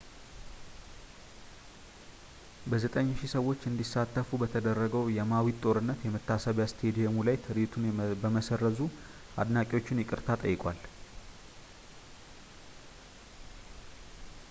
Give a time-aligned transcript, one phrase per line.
[2.71, 7.83] በ9,000 ሰዎች እንዲሳተፍ በተደረገው በማዊድ ጦርነት የመታሰቢያ ስታዲየሙ ላይ ትርዒቱን
[8.23, 8.81] በመሰረዙ
[9.43, 10.81] አድናቂዎቹን ይቅርታ ጠይቋል